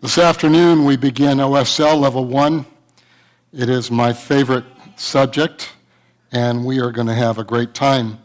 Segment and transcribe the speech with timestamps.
[0.00, 2.64] This afternoon, we begin OSL Level 1.
[3.52, 5.72] It is my favorite subject,
[6.30, 8.16] and we are going to have a great time.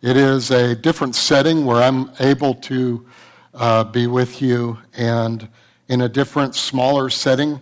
[0.00, 3.04] It is a different setting where I'm able to
[3.52, 5.48] uh, be with you and
[5.88, 7.60] in a different, smaller setting.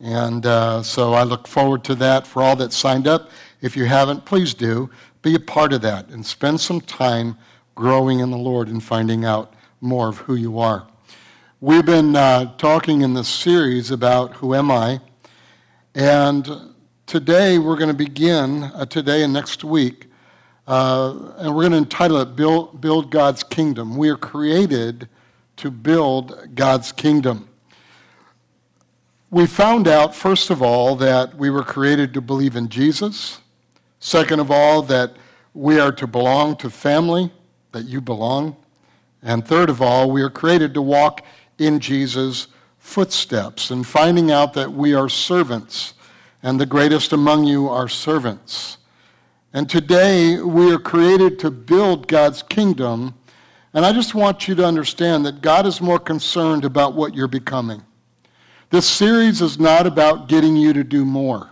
[0.00, 3.30] And uh, so I look forward to that for all that signed up.
[3.60, 4.90] If you haven't, please do.
[5.22, 7.38] Be a part of that and spend some time
[7.76, 10.88] growing in the Lord and finding out more of who you are.
[11.62, 14.98] We've been uh, talking in this series about who am I,
[15.94, 16.48] and
[17.04, 20.06] today we're going to begin, uh, today and next week,
[20.66, 23.98] uh, and we're going to entitle it build, build God's Kingdom.
[23.98, 25.06] We are created
[25.58, 27.46] to build God's kingdom.
[29.30, 33.38] We found out, first of all, that we were created to believe in Jesus.
[33.98, 35.14] Second of all, that
[35.52, 37.30] we are to belong to family,
[37.72, 38.56] that you belong.
[39.22, 41.20] And third of all, we are created to walk
[41.60, 45.92] in Jesus' footsteps and finding out that we are servants,
[46.42, 48.78] and the greatest among you are servants.
[49.52, 53.14] And today we are created to build God's kingdom.
[53.74, 57.28] And I just want you to understand that God is more concerned about what you're
[57.28, 57.82] becoming.
[58.70, 61.50] This series is not about getting you to do more.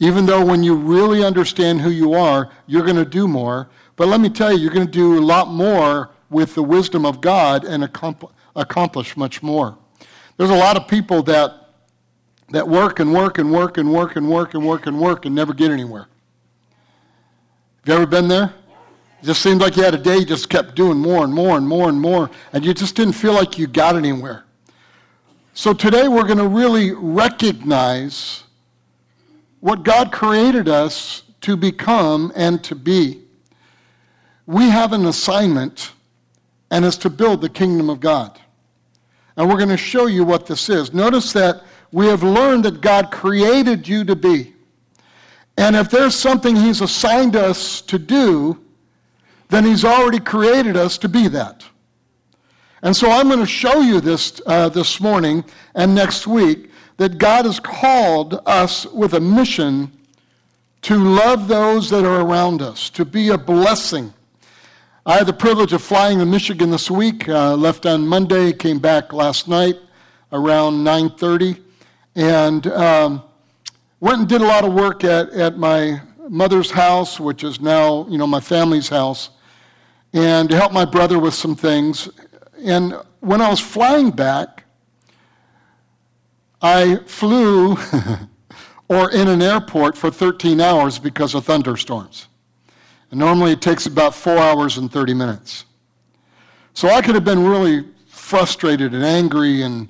[0.00, 3.68] Even though when you really understand who you are, you're going to do more.
[3.94, 7.06] But let me tell you, you're going to do a lot more with the wisdom
[7.06, 9.78] of God and accomplish accomplish much more.
[10.36, 11.52] There's a lot of people that,
[12.50, 15.34] that work and work and work and work and work and work and work and
[15.34, 16.08] never get anywhere.
[17.84, 18.52] Have you ever been there?
[19.22, 21.56] It just seemed like you had a day you just kept doing more and more
[21.56, 24.44] and more and more, and you just didn't feel like you got anywhere.
[25.54, 28.44] So today we're going to really recognize
[29.60, 33.22] what God created us to become and to be.
[34.46, 35.92] We have an assignment,
[36.70, 38.38] and it's to build the kingdom of God.
[39.38, 40.92] And we're going to show you what this is.
[40.92, 44.52] Notice that we have learned that God created you to be.
[45.56, 48.60] And if there's something He's assigned us to do,
[49.48, 51.64] then He's already created us to be that.
[52.82, 55.44] And so I'm going to show you this uh, this morning
[55.76, 59.92] and next week that God has called us with a mission
[60.82, 64.12] to love those that are around us, to be a blessing
[65.08, 67.30] I had the privilege of flying to Michigan this week.
[67.30, 69.76] Uh, left on Monday, came back last night
[70.32, 71.58] around 9:30,
[72.14, 73.22] and um,
[74.00, 78.06] went and did a lot of work at, at my mother's house, which is now
[78.10, 79.30] you know my family's house,
[80.12, 82.10] and to help my brother with some things.
[82.62, 84.64] And when I was flying back,
[86.60, 87.78] I flew
[88.90, 92.27] or in an airport for 13 hours because of thunderstorms.
[93.10, 95.64] And normally it takes about four hours and 30 minutes.
[96.74, 99.88] So I could have been really frustrated and angry and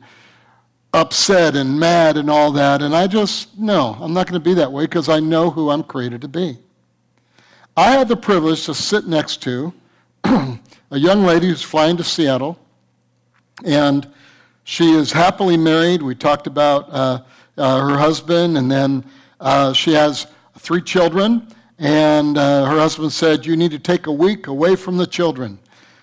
[0.92, 2.82] upset and mad and all that.
[2.82, 5.70] And I just, no, I'm not going to be that way because I know who
[5.70, 6.58] I'm created to be.
[7.76, 9.72] I had the privilege to sit next to
[10.24, 10.58] a
[10.92, 12.58] young lady who's flying to Seattle.
[13.64, 14.10] And
[14.64, 16.02] she is happily married.
[16.02, 17.22] We talked about uh,
[17.56, 19.04] uh, her husband, and then
[19.40, 20.26] uh, she has
[20.58, 21.48] three children.
[21.78, 25.58] And uh, her husband said, You need to take a week away from the children.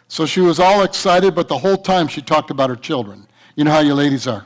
[0.08, 3.28] So she was all excited, but the whole time she talked about her children.
[3.56, 4.46] You know how you ladies are.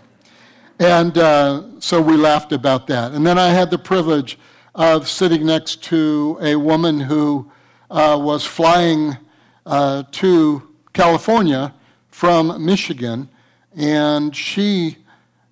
[0.80, 3.12] And uh, so we laughed about that.
[3.12, 4.40] And then I had the privilege
[4.76, 7.52] of sitting next to a woman who
[7.92, 9.18] uh, was flying
[9.66, 11.74] uh, to California
[12.10, 13.30] from Michigan,
[13.76, 14.98] and she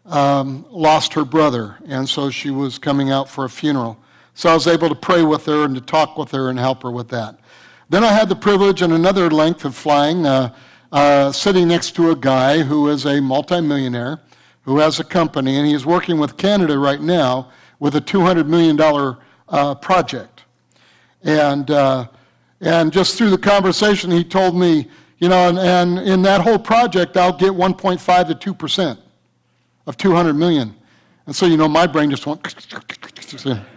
[0.06, 3.98] um, lost her brother, and so she was coming out for a funeral.
[4.38, 6.84] So I was able to pray with her and to talk with her and help
[6.84, 7.40] her with that.
[7.90, 10.54] Then I had the privilege and another length of flying, uh,
[10.92, 14.22] uh, sitting next to a guy who is a multimillionaire,
[14.62, 17.50] who has a company, and he is working with Canada right now
[17.80, 18.80] with a $200 million
[19.50, 20.44] uh, project.
[21.24, 22.08] And, uh,
[22.62, 24.88] and just through the conversation, he told me,
[25.18, 29.00] you know, and, and in that whole project, I'll get 1.5 to 2%
[29.88, 30.76] of 200 million.
[31.26, 32.44] And so, you know, my brain just went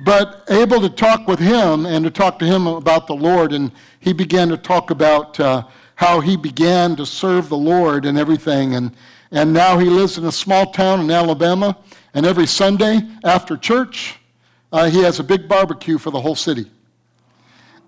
[0.00, 3.52] but able to talk with him and to talk to him about the Lord.
[3.52, 5.64] And he began to talk about uh,
[5.96, 8.76] how he began to serve the Lord and everything.
[8.76, 8.92] And,
[9.32, 11.76] and now he lives in a small town in Alabama.
[12.14, 14.16] And every Sunday after church,
[14.72, 16.70] uh, he has a big barbecue for the whole city.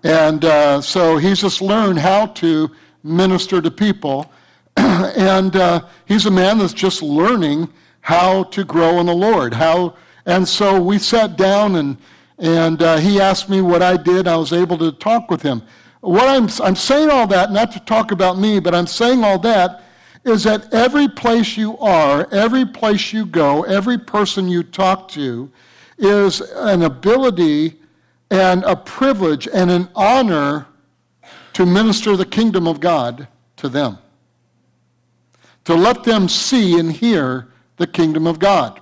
[0.03, 2.71] And uh, so he's just learned how to
[3.03, 4.31] minister to people.
[4.77, 7.71] and uh, he's a man that's just learning
[8.01, 11.97] how to grow in the Lord, how and so we sat down and,
[12.37, 14.27] and uh, he asked me what I did.
[14.27, 15.61] I was able to talk with him.
[16.01, 19.39] What I'm, I'm saying all that, not to talk about me, but I'm saying all
[19.39, 19.83] that
[20.23, 25.51] is that every place you are, every place you go, every person you talk to
[25.97, 27.79] is an ability
[28.29, 30.67] and a privilege and an honor
[31.53, 33.27] to minister the kingdom of God
[33.57, 33.97] to them.
[35.65, 38.80] To let them see and hear the kingdom of God.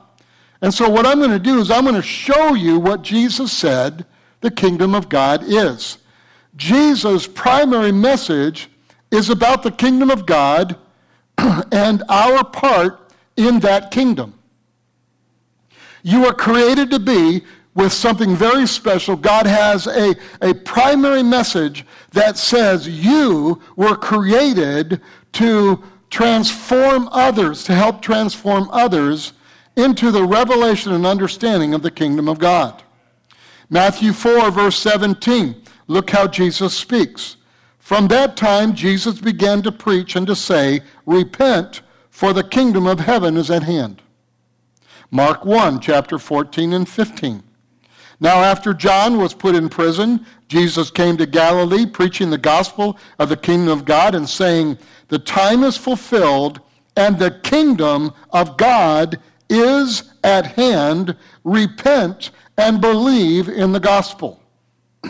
[0.62, 3.52] And so, what I'm going to do is I'm going to show you what Jesus
[3.52, 4.06] said
[4.42, 5.98] the kingdom of God is.
[6.56, 8.70] Jesus' primary message
[9.12, 10.78] is about the kingdom of God
[11.72, 14.34] and our part in that kingdom.
[16.04, 17.44] You are created to be
[17.76, 19.16] with something very special.
[19.16, 25.02] God has a, a primary message that says you were created
[25.34, 29.34] to transform others, to help transform others
[29.80, 32.84] into the revelation and understanding of the kingdom of God.
[33.70, 35.64] Matthew 4, verse 17.
[35.88, 37.38] Look how Jesus speaks.
[37.80, 43.00] From that time, Jesus began to preach and to say, Repent, for the kingdom of
[43.00, 44.02] heaven is at hand.
[45.12, 47.42] Mark 1, chapter 14 and 15.
[48.20, 53.30] Now, after John was put in prison, Jesus came to Galilee preaching the gospel of
[53.30, 54.78] the kingdom of God and saying,
[55.08, 56.60] The time is fulfilled
[56.98, 61.16] and the kingdom of God is at hand.
[61.44, 64.42] Repent and believe in the gospel.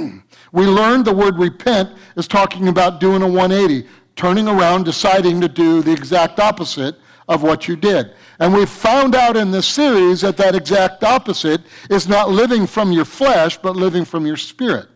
[0.51, 5.47] we learned the word repent is talking about doing a 180, turning around, deciding to
[5.47, 6.95] do the exact opposite
[7.27, 8.13] of what you did.
[8.39, 12.91] And we've found out in this series that that exact opposite is not living from
[12.91, 14.87] your flesh, but living from your spirit.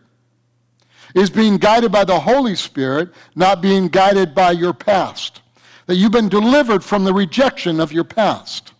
[1.14, 5.42] Is being guided by the Holy Spirit, not being guided by your past.
[5.86, 8.73] That you've been delivered from the rejection of your past.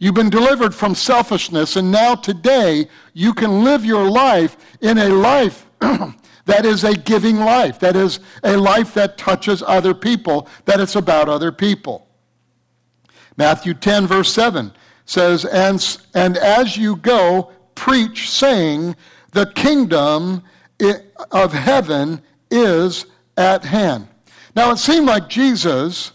[0.00, 5.08] You've been delivered from selfishness, and now today you can live your life in a
[5.08, 10.78] life that is a giving life, that is a life that touches other people, that
[10.78, 12.06] it's about other people.
[13.36, 14.72] Matthew 10, verse 7
[15.04, 18.94] says, And, and as you go, preach, saying,
[19.32, 20.44] The kingdom
[21.32, 22.22] of heaven
[22.52, 23.06] is
[23.36, 24.06] at hand.
[24.54, 26.12] Now, it seemed like Jesus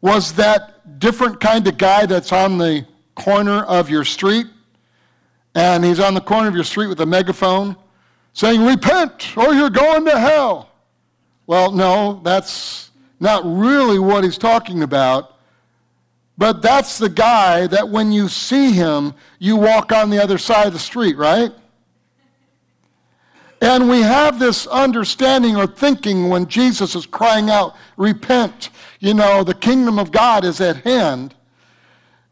[0.00, 4.46] was that different kind of guy that's on the corner of your street,
[5.54, 7.76] and he's on the corner of your street with a megaphone
[8.32, 10.70] saying, Repent, or you're going to hell.
[11.46, 12.90] Well, no, that's
[13.20, 15.34] not really what he's talking about.
[16.36, 20.66] But that's the guy that when you see him, you walk on the other side
[20.66, 21.52] of the street, right?
[23.60, 29.44] And we have this understanding or thinking when Jesus is crying out, Repent, you know,
[29.44, 31.34] the kingdom of God is at hand.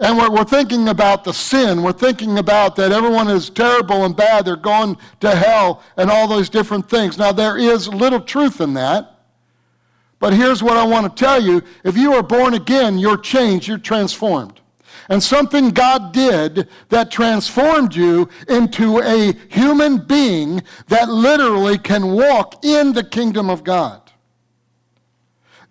[0.02, 1.80] And we're, we're thinking about the sin.
[1.80, 4.44] We're thinking about that everyone is terrible and bad.
[4.44, 7.18] They're going to hell and all those different things.
[7.18, 9.20] Now, there is little truth in that.
[10.18, 13.68] But here's what I want to tell you if you are born again, you're changed,
[13.68, 14.60] you're transformed.
[15.08, 22.64] And something God did that transformed you into a human being that literally can walk
[22.64, 24.00] in the kingdom of God.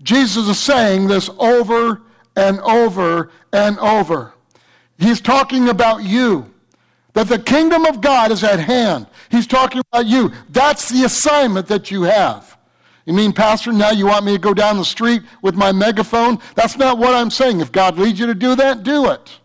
[0.01, 2.03] Jesus is saying this over
[2.35, 4.33] and over and over.
[4.97, 6.53] He's talking about you,
[7.13, 9.07] that the kingdom of God is at hand.
[9.29, 10.31] He's talking about you.
[10.49, 12.57] That's the assignment that you have.
[13.05, 16.39] You mean, Pastor, now you want me to go down the street with my megaphone?
[16.55, 17.59] That's not what I'm saying.
[17.59, 19.39] If God leads you to do that, do it.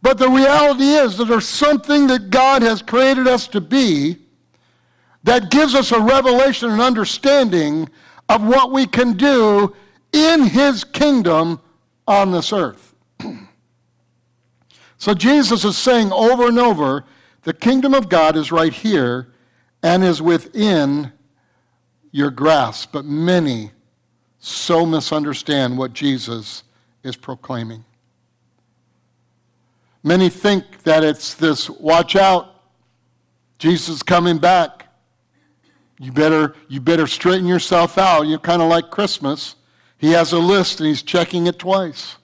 [0.00, 4.16] But the reality is that there's something that God has created us to be
[5.24, 7.88] that gives us a revelation and understanding
[8.28, 9.74] of what we can do
[10.12, 11.60] in His kingdom
[12.06, 12.94] on this earth.
[14.98, 17.04] so Jesus is saying over and over
[17.42, 19.32] the kingdom of God is right here
[19.82, 21.12] and is within
[22.10, 23.70] your grasp, but many
[24.38, 26.64] so misunderstand what Jesus
[27.02, 27.84] is proclaiming.
[30.02, 32.54] Many think that it's this watch out,
[33.58, 34.86] Jesus coming back.
[35.98, 38.22] You better, you better straighten yourself out.
[38.22, 39.56] You're kind of like Christmas.
[39.98, 42.16] He has a list and he's checking it twice.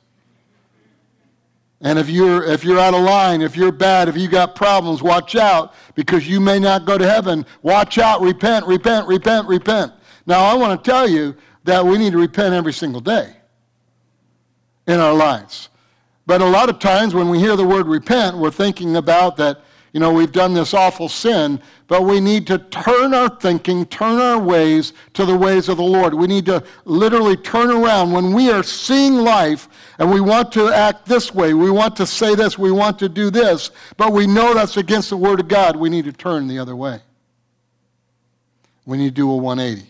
[1.80, 5.02] And if you're, if you're out of line, if you're bad, if you got problems,
[5.02, 7.44] watch out because you may not go to heaven.
[7.62, 9.92] Watch out, repent, repent, repent, repent.
[10.24, 13.36] Now, I want to tell you that we need to repent every single day
[14.86, 15.68] in our lives.
[16.26, 19.60] But a lot of times when we hear the word repent, we're thinking about that
[19.94, 21.60] you know, we've done this awful sin,
[21.94, 25.84] but we need to turn our thinking, turn our ways to the ways of the
[25.84, 26.12] Lord.
[26.12, 29.68] We need to literally turn around when we are seeing life
[30.00, 33.08] and we want to act this way, we want to say this, we want to
[33.08, 35.76] do this, but we know that's against the Word of God.
[35.76, 36.98] We need to turn the other way.
[38.86, 39.88] We need to do a 180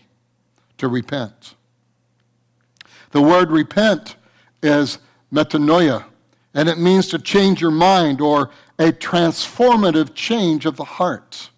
[0.77, 1.55] to repent.
[3.13, 4.15] The word repent
[4.61, 4.99] is
[5.33, 6.05] metanoia,
[6.53, 11.49] and it means to change your mind or a transformative change of the heart.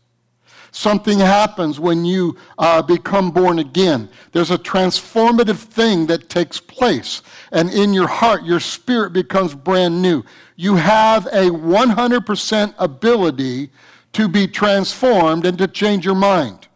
[0.77, 4.07] Something happens when you uh, become born again.
[4.31, 7.23] There's a transformative thing that takes place.
[7.51, 10.23] And in your heart, your spirit becomes brand new.
[10.55, 13.71] You have a 100% ability
[14.13, 16.67] to be transformed and to change your mind.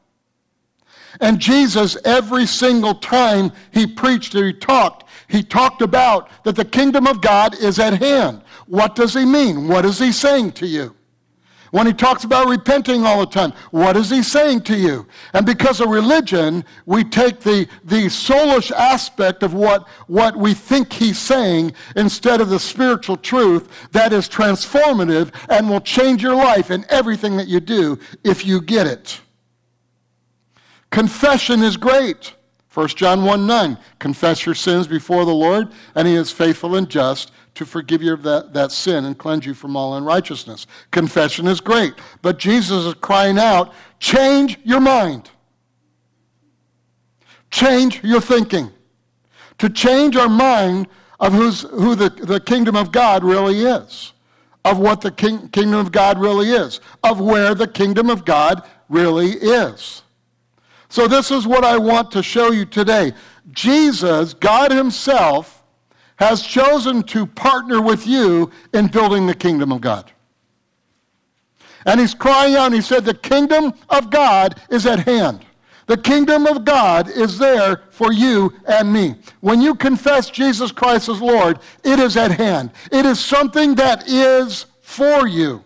[1.20, 6.66] And Jesus, every single time he preached or he talked, he talked about that the
[6.66, 8.42] kingdom of God is at hand.
[8.66, 9.68] What does he mean?
[9.68, 10.96] What is he saying to you?
[11.72, 15.08] When he talks about repenting all the time, what is he saying to you?
[15.34, 20.92] And because of religion, we take the, the soulish aspect of what, what we think
[20.92, 26.72] he's saying instead of the spiritual truth that is transformative and will change your life
[26.72, 29.22] and everything that you do if you get it.
[30.90, 32.36] Confession is great.
[32.74, 33.78] 1 John 1 9.
[34.00, 38.16] Confess your sins before the Lord, and he is faithful and just to forgive you
[38.16, 40.68] that, that sin and cleanse you from all unrighteousness.
[40.92, 45.30] Confession is great, but Jesus is crying out change your mind,
[47.52, 48.72] change your thinking.
[49.60, 50.88] To change our mind
[51.20, 54.12] of who's, who the, the kingdom of God really is,
[54.66, 58.68] of what the king, kingdom of God really is, of where the kingdom of God
[58.90, 60.02] really is.
[60.90, 63.14] So, this is what I want to show you today.
[63.52, 65.61] Jesus, God Himself,
[66.22, 70.12] has chosen to partner with you in building the kingdom of God.
[71.84, 75.44] And he's crying out, he said, The kingdom of God is at hand.
[75.88, 79.16] The kingdom of God is there for you and me.
[79.40, 82.70] When you confess Jesus Christ as Lord, it is at hand.
[82.92, 85.66] It is something that is for you.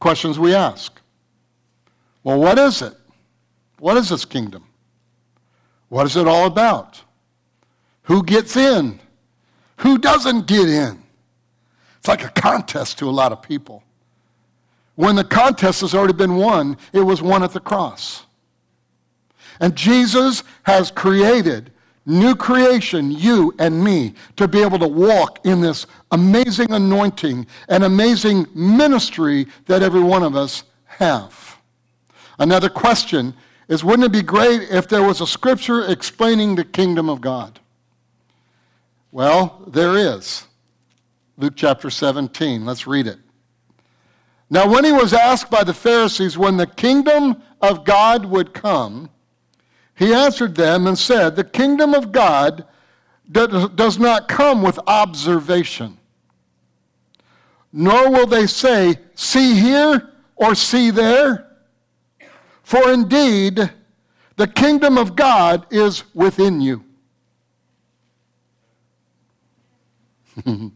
[0.00, 0.98] Questions we ask.
[2.24, 2.94] Well, what is it?
[3.80, 4.64] What is this kingdom?
[5.90, 7.02] What is it all about?
[8.08, 8.98] Who gets in?
[9.76, 11.02] Who doesn't get in?
[11.98, 13.82] It's like a contest to a lot of people.
[14.94, 18.24] When the contest has already been won, it was won at the cross.
[19.60, 21.70] And Jesus has created
[22.06, 27.84] new creation, you and me, to be able to walk in this amazing anointing and
[27.84, 31.58] amazing ministry that every one of us have.
[32.38, 33.34] Another question
[33.68, 37.60] is wouldn't it be great if there was a scripture explaining the kingdom of God?
[39.10, 40.46] Well, there is.
[41.36, 42.66] Luke chapter 17.
[42.66, 43.18] Let's read it.
[44.50, 49.10] Now, when he was asked by the Pharisees when the kingdom of God would come,
[49.94, 52.66] he answered them and said, The kingdom of God
[53.30, 55.98] does not come with observation,
[57.72, 61.46] nor will they say, See here or see there.
[62.62, 63.70] For indeed,
[64.36, 66.84] the kingdom of God is within you.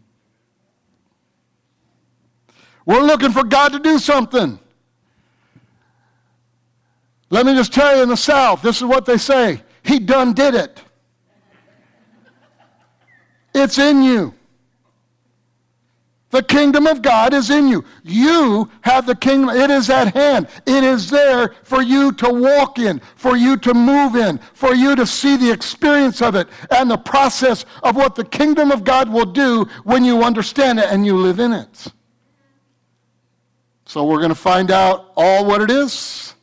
[2.87, 4.59] We're looking for God to do something.
[7.31, 10.33] Let me just tell you in the South, this is what they say He done
[10.35, 10.83] did it.
[13.55, 14.35] It's in you.
[16.33, 17.85] The kingdom of God is in you.
[18.03, 19.55] You have the kingdom.
[19.55, 20.49] It is at hand.
[20.65, 24.97] It is there for you to walk in, for you to move in, for you
[24.97, 29.11] to see the experience of it and the process of what the kingdom of God
[29.11, 31.89] will do when you understand it and you live in it.
[33.85, 36.35] So we're going to find out all what it is,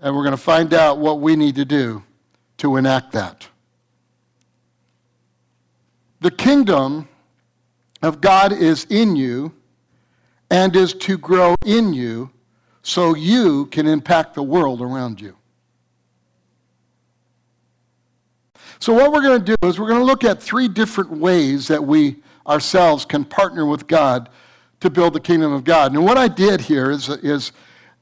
[0.00, 2.02] and we're going to find out what we need to do
[2.58, 3.46] to enact that.
[6.20, 7.08] The kingdom
[8.02, 9.52] of God is in you
[10.50, 12.30] and is to grow in you
[12.82, 15.36] so you can impact the world around you.
[18.80, 21.68] So, what we're going to do is we're going to look at three different ways
[21.68, 22.16] that we
[22.46, 24.28] ourselves can partner with God
[24.80, 25.92] to build the kingdom of God.
[25.92, 27.52] And what I did here is, is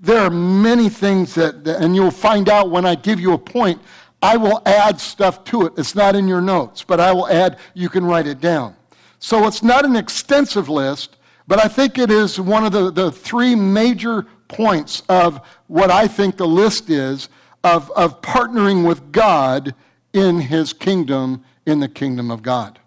[0.00, 3.82] there are many things that, and you'll find out when I give you a point,
[4.22, 5.74] I will add stuff to it.
[5.76, 8.74] It's not in your notes, but I will add, you can write it down.
[9.20, 13.12] So it's not an extensive list, but I think it is one of the, the
[13.12, 17.28] three major points of what I think the list is
[17.62, 19.74] of, of partnering with God
[20.12, 22.78] in his kingdom, in the kingdom of God.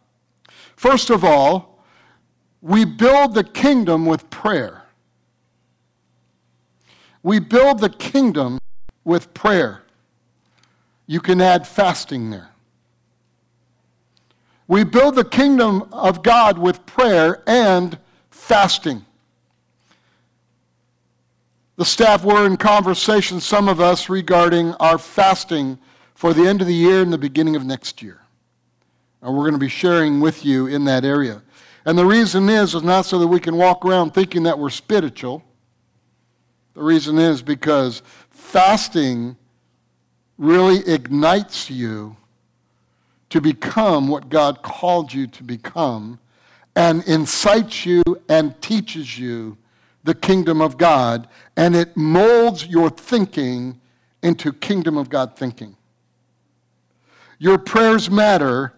[0.75, 1.83] First of all,
[2.61, 4.83] we build the kingdom with prayer.
[7.21, 8.59] We build the kingdom
[9.03, 9.83] with prayer.
[11.05, 12.52] You can add fasting there.
[14.67, 17.97] We build the kingdom of God with prayer and
[18.31, 19.05] fasting.
[21.75, 25.79] The staff were in conversation, some of us, regarding our fasting
[26.13, 28.21] for the end of the year and the beginning of next year.
[29.21, 31.41] And we're going to be sharing with you in that area.
[31.85, 34.69] And the reason is, is not so that we can walk around thinking that we're
[34.69, 35.43] spiritual.
[36.75, 39.35] The reason is because fasting
[40.37, 42.15] really ignites you
[43.33, 46.19] to become what God called you to become
[46.75, 49.57] and incites you and teaches you
[50.03, 53.81] the kingdom of God, and it molds your thinking
[54.21, 55.75] into kingdom of God thinking.
[57.39, 58.73] Your prayers matter,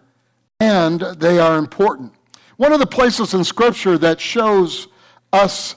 [0.58, 2.14] and they are important.
[2.56, 4.88] One of the places in Scripture that shows
[5.34, 5.76] us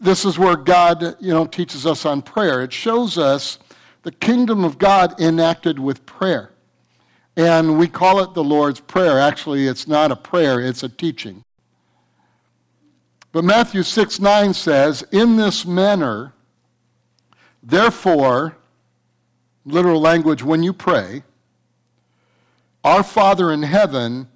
[0.00, 2.62] this is where God, you know, teaches us on prayer.
[2.62, 3.60] It shows us
[4.02, 6.51] the kingdom of God enacted with prayer.
[7.36, 9.18] And we call it the Lord's Prayer.
[9.18, 11.44] Actually, it's not a prayer, it's a teaching.
[13.32, 16.34] But Matthew 6 9 says, In this manner,
[17.62, 18.56] therefore,
[19.64, 21.22] literal language, when you pray,
[22.84, 24.28] Our Father in heaven,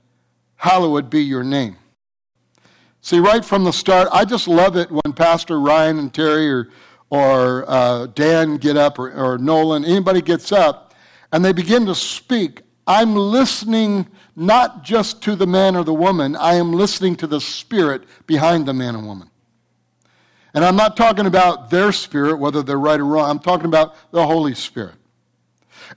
[0.56, 1.76] hallowed be your name.
[3.02, 6.70] See, right from the start, I just love it when Pastor Ryan and Terry or,
[7.10, 10.94] or uh, Dan get up or, or Nolan, anybody gets up,
[11.32, 12.62] and they begin to speak.
[12.86, 17.40] I'm listening not just to the man or the woman, I am listening to the
[17.40, 19.30] spirit behind the man and woman.
[20.54, 23.28] And I'm not talking about their spirit, whether they're right or wrong.
[23.28, 24.94] I'm talking about the Holy Spirit.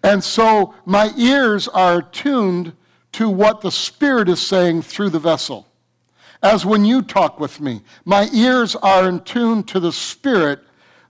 [0.03, 2.73] And so my ears are tuned
[3.13, 5.67] to what the Spirit is saying through the vessel.
[6.41, 10.59] As when you talk with me, my ears are in tune to the Spirit,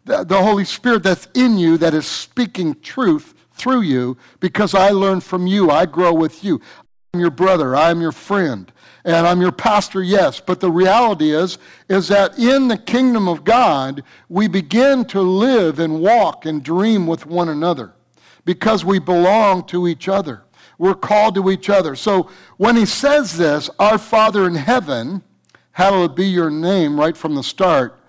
[0.06, 5.22] the, Holy Spirit that's in you that is speaking truth through you because I learn
[5.22, 5.70] from you.
[5.70, 6.62] I grow with you.
[7.14, 7.76] I'm your brother.
[7.76, 8.72] I'm your friend.
[9.06, 10.40] And I'm your pastor, yes.
[10.40, 11.58] But the reality is,
[11.90, 17.08] is that in the kingdom of God, we begin to live and walk and dream
[17.08, 17.94] with one another
[18.46, 20.44] because we belong to each other.
[20.78, 21.96] We're called to each other.
[21.96, 25.24] So when he says this, our Father in heaven,
[25.72, 28.00] hallowed be your name right from the start,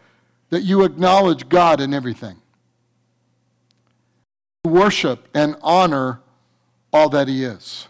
[0.50, 2.39] that you acknowledge God in everything
[4.70, 6.20] worship and honor
[6.92, 7.88] all that He is.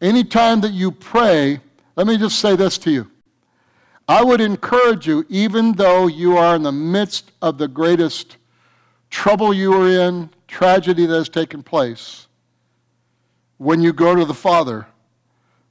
[0.00, 1.60] Anytime that you pray,
[1.96, 3.10] let me just say this to you.
[4.08, 8.36] I would encourage you, even though you are in the midst of the greatest
[9.10, 12.28] trouble you are in, tragedy that has taken place,
[13.58, 14.86] when you go to the Father,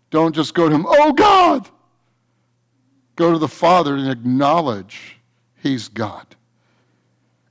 [0.09, 1.69] don't just go to Him, oh God!
[3.15, 5.17] Go to the Father and acknowledge
[5.61, 6.34] He's God.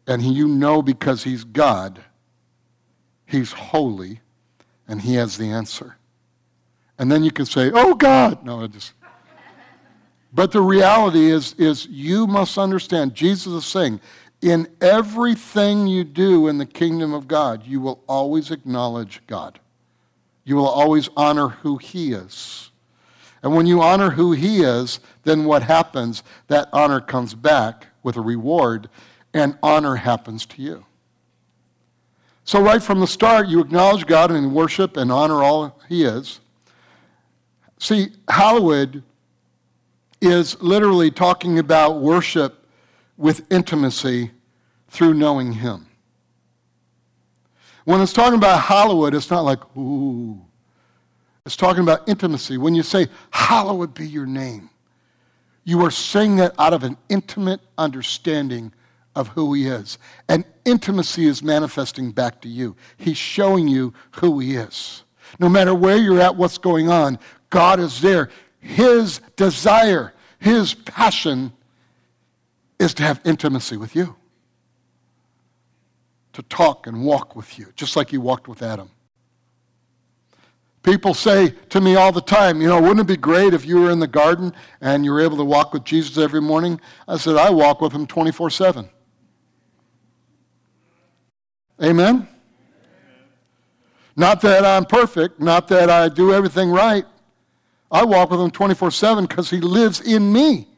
[0.07, 2.03] And he, you know because he's God,
[3.27, 4.21] he's holy,
[4.87, 5.97] and he has the answer.
[6.99, 8.45] And then you can say, oh God.
[8.45, 8.93] No, I just.
[10.33, 14.01] But the reality is, is you must understand, Jesus is saying,
[14.43, 19.59] in everything you do in the kingdom of God, you will always acknowledge God.
[20.45, 22.71] You will always honor who He is.
[23.43, 26.23] And when you honor who He is, then what happens?
[26.49, 28.91] That honor comes back with a reward,
[29.35, 30.87] and honor happens to you.
[32.45, 36.41] So, right from the start, you acknowledge God and worship and honor all He is.
[37.79, 39.03] See, Hollywood
[40.21, 42.67] is literally talking about worship
[43.17, 44.31] with intimacy
[44.89, 45.87] through knowing Him.
[47.85, 50.41] When it's talking about Hollywood, it's not like, ooh.
[51.45, 52.57] It's talking about intimacy.
[52.57, 54.71] When you say, hallowed be your name,
[55.65, 58.73] you are saying that out of an intimate understanding
[59.15, 59.99] of who he is.
[60.29, 62.77] And intimacy is manifesting back to you.
[62.97, 65.05] He's showing you who he is.
[65.39, 67.19] No matter where you're at, what's going on,
[67.51, 68.31] God is there.
[68.61, 71.53] His desire, his passion
[72.79, 74.17] is to have intimacy with you,
[76.33, 78.91] to talk and walk with you, just like he walked with Adam.
[80.83, 83.81] People say to me all the time, you know, wouldn't it be great if you
[83.81, 86.79] were in the garden and you were able to walk with Jesus every morning?
[87.09, 88.91] I said, I walk with him 24 7.
[91.85, 92.27] Amen?
[94.17, 97.05] Not that I'm perfect, not that I do everything right.
[97.91, 100.69] I walk with him 24 7 because he lives in me.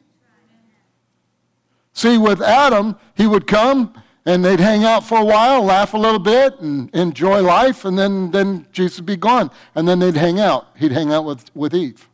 [1.93, 3.95] See, with Adam, he would come
[4.27, 7.97] and they'd hang out for a while, laugh a little bit, and enjoy life, and
[7.97, 9.53] then, then Jesus would be gone.
[9.77, 10.67] And then they'd hang out.
[10.77, 12.09] He'd hang out with, with Eve.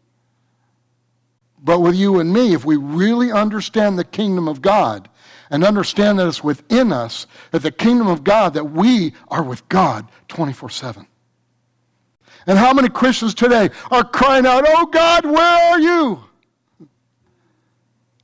[1.65, 5.09] But with you and me, if we really understand the kingdom of God,
[5.53, 9.69] and understand that it's within us, that the kingdom of God, that we are with
[9.69, 11.07] God 24 7.
[12.47, 16.25] And how many Christians today are crying out, Oh God, where are you?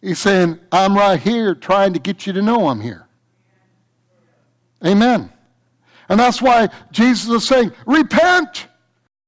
[0.00, 3.06] He's saying, I'm right here trying to get you to know I'm here.
[4.84, 5.30] Amen.
[6.08, 8.68] And that's why Jesus is saying, repent,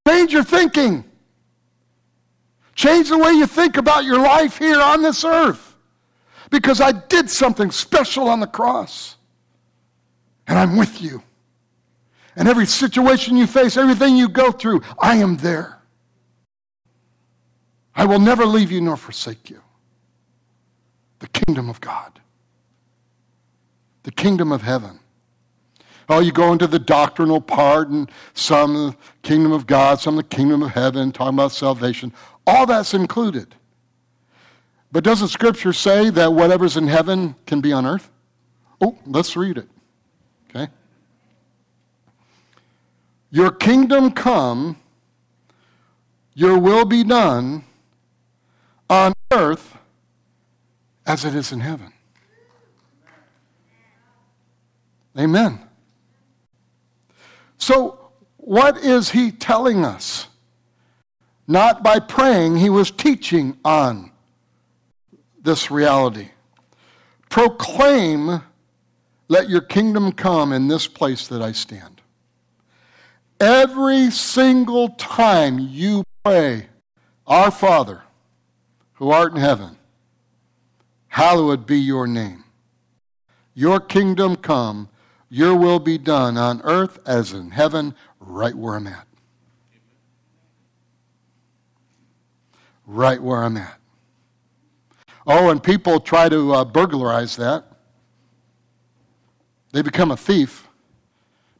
[0.08, 1.04] change your thinking,
[2.74, 5.69] change the way you think about your life here on this earth.
[6.50, 9.16] Because I did something special on the cross,
[10.46, 11.22] and I'm with you.
[12.36, 15.78] And every situation you face, everything you go through, I am there.
[17.94, 19.60] I will never leave you nor forsake you.
[21.18, 22.18] The kingdom of God,
[24.04, 25.00] the kingdom of heaven.
[26.08, 30.62] Oh, you go into the doctrinal part and some kingdom of God, some the kingdom
[30.62, 32.12] of heaven, talking about salvation.
[32.46, 33.54] All that's included.
[34.92, 38.10] But doesn't Scripture say that whatever's in heaven can be on earth?
[38.80, 39.68] Oh, let's read it.
[40.48, 40.70] Okay?
[43.30, 44.76] Your kingdom come,
[46.34, 47.64] your will be done
[48.88, 49.76] on earth
[51.06, 51.92] as it is in heaven.
[55.16, 55.60] Amen.
[57.58, 60.28] So, what is he telling us?
[61.46, 64.09] Not by praying, he was teaching on
[65.42, 66.30] this reality.
[67.28, 68.42] Proclaim,
[69.28, 72.00] let your kingdom come in this place that I stand.
[73.38, 76.66] Every single time you pray,
[77.26, 78.02] Our Father,
[78.94, 79.76] who art in heaven,
[81.08, 82.44] hallowed be your name.
[83.54, 84.88] Your kingdom come
[85.32, 89.06] your will be done on earth as in heaven, right where I'm at.
[92.84, 93.79] Right where I'm at.
[95.26, 97.64] Oh, and people try to uh, burglarize that.
[99.72, 100.66] They become a thief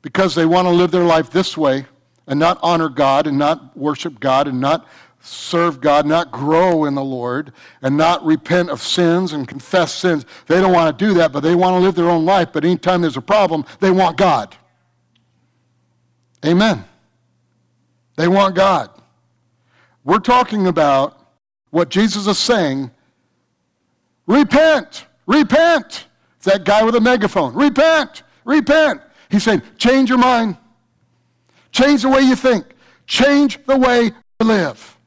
[0.03, 1.87] because they want to live their life this way
[2.27, 4.87] and not honor God and not worship God and not
[5.21, 10.25] serve God, not grow in the Lord, and not repent of sins and confess sins.
[10.47, 12.49] They don't want to do that, but they want to live their own life.
[12.53, 14.57] But anytime there's a problem, they want God.
[16.45, 16.85] Amen.
[18.17, 18.91] They want God.
[20.05, 21.19] We're talking about
[21.71, 22.91] what Jesus is saying
[24.31, 26.07] repent, repent.
[26.37, 27.53] It's that guy with a megaphone.
[27.55, 29.03] Repent, repent.
[29.29, 30.57] He's saying, change your mind,
[31.73, 32.65] change the way you think,
[33.07, 34.99] change the way you live.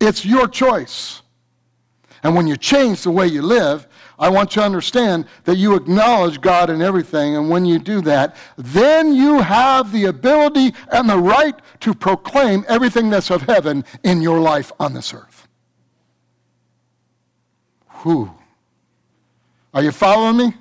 [0.00, 1.22] It's your choice.
[2.22, 3.86] And when you change the way you live,
[4.18, 7.36] I want you to understand that you acknowledge God in everything.
[7.36, 12.64] And when you do that, then you have the ability and the right to proclaim
[12.68, 15.35] everything that's of heaven in your life on this earth.
[18.06, 18.32] Whew.
[19.74, 20.54] Are you following me?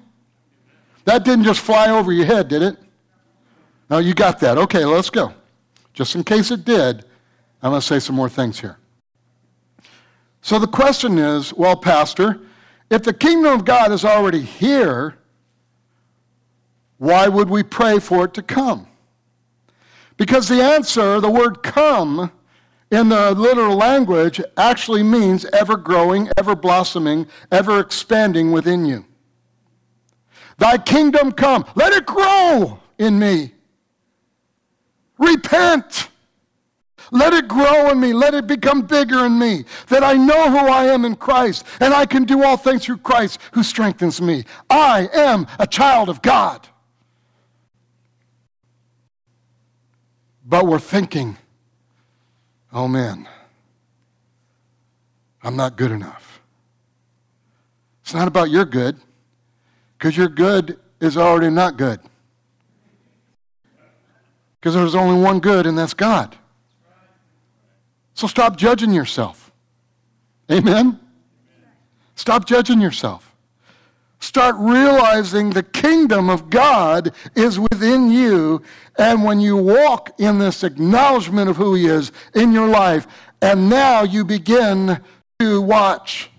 [1.03, 2.75] That didn't just fly over your head, did it?
[3.87, 4.57] No, you got that.
[4.57, 5.31] Okay, let's go.
[5.93, 7.05] Just in case it did,
[7.61, 8.79] I'm going to say some more things here.
[10.41, 12.39] So the question is well, Pastor,
[12.89, 15.15] if the kingdom of God is already here,
[16.97, 18.87] why would we pray for it to come?
[20.17, 22.31] Because the answer, the word come,
[22.91, 29.05] in the literal language actually means ever growing, ever blossoming, ever expanding within you.
[30.57, 31.65] Thy kingdom come.
[31.75, 33.53] Let it grow in me.
[35.17, 36.09] Repent.
[37.11, 38.13] Let it grow in me.
[38.13, 39.65] Let it become bigger in me.
[39.87, 42.97] That I know who I am in Christ and I can do all things through
[42.97, 44.45] Christ who strengthens me.
[44.69, 46.67] I am a child of God.
[50.45, 51.37] But we're thinking,
[52.75, 53.27] oh man,
[55.41, 56.41] I'm not good enough.
[58.03, 58.99] It's not about your good,
[59.97, 61.99] because your good is already not good.
[64.59, 66.37] Because there's only one good, and that's God.
[68.13, 69.51] So stop judging yourself.
[70.51, 70.99] Amen?
[72.15, 73.34] Stop judging yourself.
[74.25, 78.63] Start realizing the kingdom of God is within you.
[78.97, 83.05] And when you walk in this acknowledgement of who He is in your life,
[83.43, 84.99] and now you begin
[85.37, 86.31] to watch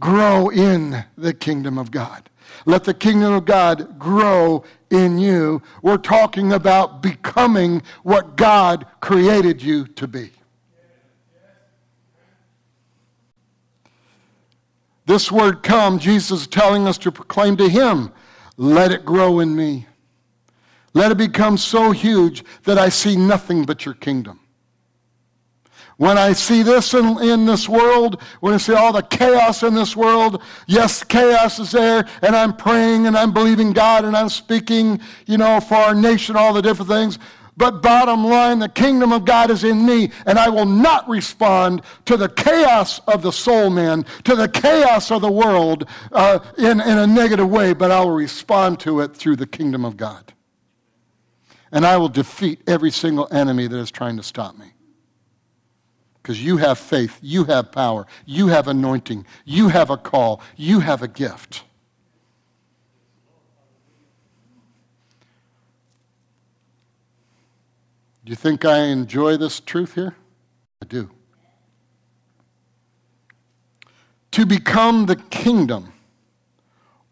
[0.00, 2.28] grow in the kingdom of God.
[2.66, 5.62] Let the kingdom of God grow in you.
[5.82, 10.32] We're talking about becoming what God created you to be.
[15.10, 18.12] This word come, Jesus is telling us to proclaim to him,
[18.56, 19.88] let it grow in me.
[20.94, 24.38] Let it become so huge that I see nothing but your kingdom.
[25.96, 29.74] When I see this in, in this world, when I see all the chaos in
[29.74, 34.28] this world, yes, chaos is there, and I'm praying and I'm believing God and I'm
[34.28, 37.18] speaking, you know, for our nation, all the different things.
[37.60, 41.82] But bottom line, the kingdom of God is in me, and I will not respond
[42.06, 46.80] to the chaos of the soul man, to the chaos of the world uh, in,
[46.80, 50.32] in a negative way, but I will respond to it through the kingdom of God.
[51.72, 54.72] and I will defeat every single enemy that is trying to stop me.
[56.22, 60.80] Because you have faith, you have power, you have anointing, you have a call, you
[60.80, 61.64] have a gift.
[68.24, 70.14] Do you think I enjoy this truth here?
[70.82, 71.10] I do.
[74.32, 75.92] To become the kingdom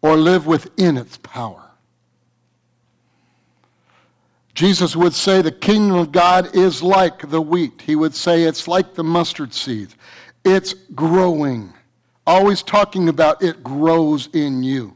[0.01, 1.63] or live within its power.
[4.53, 7.81] Jesus would say the kingdom of God is like the wheat.
[7.85, 9.89] He would say it's like the mustard seed.
[10.43, 11.73] It's growing.
[12.27, 14.95] Always talking about it grows in you.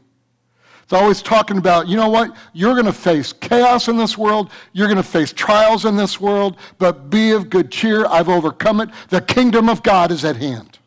[0.94, 2.36] Always talking about, you know what?
[2.52, 4.50] You're going to face chaos in this world.
[4.72, 8.06] You're going to face trials in this world, but be of good cheer.
[8.06, 8.90] I've overcome it.
[9.08, 10.78] The kingdom of God is at hand.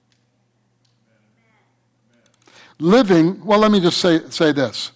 [2.79, 4.91] Living, well, let me just say, say this.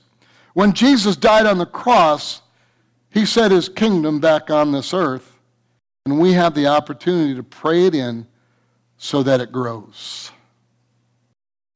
[0.54, 2.42] When Jesus died on the cross,
[3.10, 5.38] he set his kingdom back on this earth,
[6.06, 8.28] and we have the opportunity to pray it in
[8.98, 10.32] so that it grows.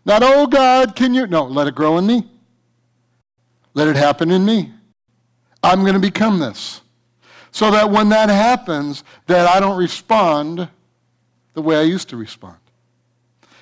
[0.06, 1.28] Not, oh God, can you?
[1.28, 2.30] No, let it grow in me.
[3.76, 4.72] Let it happen in me.
[5.62, 6.82] I'm going to become this.
[7.52, 10.68] So that when that happens, that I don't respond
[11.54, 12.58] the way I used to respond.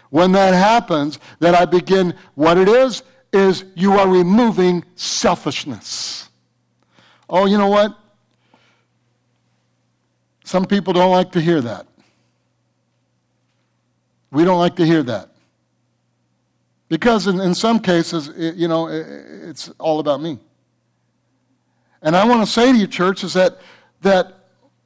[0.10, 6.30] When that happens, that I begin, what it is, is you are removing selfishness.
[7.28, 7.98] Oh, you know what?
[10.44, 11.88] Some people don't like to hear that.
[14.32, 15.33] We don't like to hear that.
[16.94, 19.04] Because in, in some cases, it, you know, it,
[19.50, 20.38] it's all about me.
[22.04, 23.62] And I want to say to you, church, is that,
[24.02, 24.32] that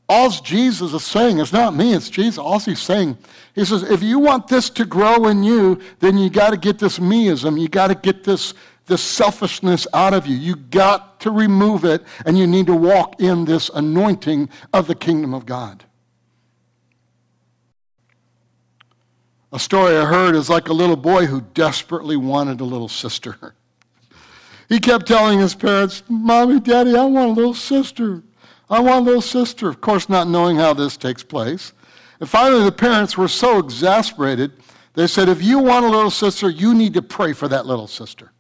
[0.07, 2.37] all Jesus is saying is not me, it's Jesus.
[2.37, 3.17] All he's saying,
[3.55, 6.79] he says, if you want this to grow in you, then you got to get
[6.79, 7.59] this meism.
[7.59, 8.53] You got to get this,
[8.85, 10.37] this selfishness out of you.
[10.37, 14.95] You got to remove it, and you need to walk in this anointing of the
[14.95, 15.83] kingdom of God.
[19.53, 23.53] A story I heard is like a little boy who desperately wanted a little sister.
[24.67, 28.23] He kept telling his parents, Mommy, Daddy, I want a little sister.
[28.69, 29.69] I want a little sister.
[29.69, 31.71] Of course, not knowing how this takes place.
[32.19, 34.51] And finally, the parents were so exasperated,
[34.95, 37.87] they said, If you want a little sister, you need to pray for that little
[37.87, 38.31] sister.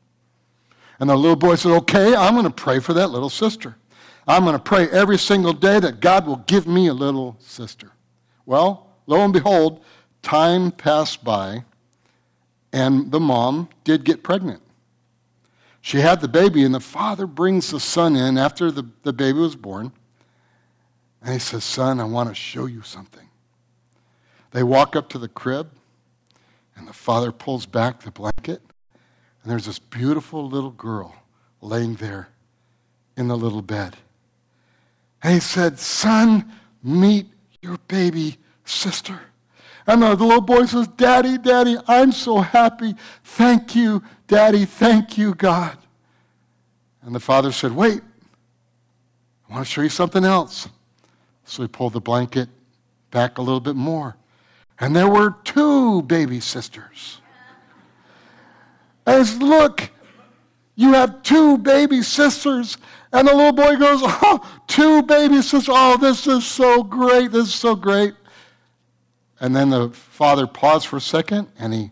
[0.99, 3.77] And the little boy said, Okay, I'm going to pray for that little sister.
[4.27, 7.91] I'm going to pray every single day that God will give me a little sister.
[8.45, 9.85] Well, lo and behold,
[10.21, 11.63] Time passed by,
[12.73, 14.61] and the mom did get pregnant.
[15.81, 19.39] She had the baby, and the father brings the son in after the, the baby
[19.39, 19.91] was born.
[21.21, 23.27] And he says, Son, I want to show you something.
[24.51, 25.69] They walk up to the crib,
[26.75, 28.61] and the father pulls back the blanket,
[29.41, 31.15] and there's this beautiful little girl
[31.61, 32.29] laying there
[33.15, 33.95] in the little bed.
[35.23, 36.51] And he said, Son,
[36.83, 37.27] meet
[37.61, 39.19] your baby sister.
[39.87, 42.93] And the little boy says, Daddy, Daddy, I'm so happy.
[43.23, 44.65] Thank you, Daddy.
[44.65, 45.77] Thank you, God.
[47.01, 48.01] And the father said, Wait,
[49.49, 50.67] I want to show you something else.
[51.45, 52.49] So he pulled the blanket
[53.11, 54.17] back a little bit more.
[54.79, 57.21] And there were two baby sisters.
[59.05, 59.89] As look,
[60.75, 62.77] you have two baby sisters.
[63.13, 65.69] And the little boy goes, Oh, two baby sisters.
[65.69, 67.31] Oh, this is so great.
[67.31, 68.13] This is so great.
[69.39, 71.91] And then the father paused for a second and he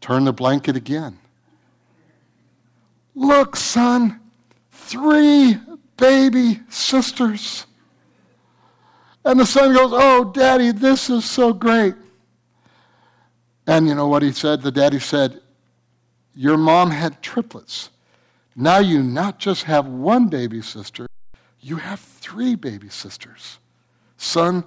[0.00, 1.18] turned the blanket again.
[3.14, 4.20] Look, son,
[4.70, 5.56] three
[5.96, 7.66] baby sisters.
[9.24, 11.94] And the son goes, Oh, daddy, this is so great.
[13.66, 14.62] And you know what he said?
[14.62, 15.40] The daddy said,
[16.34, 17.90] Your mom had triplets.
[18.56, 21.06] Now you not just have one baby sister,
[21.60, 23.58] you have three baby sisters.
[24.16, 24.64] Son,